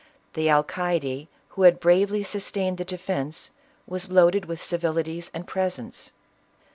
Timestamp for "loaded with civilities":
4.09-5.29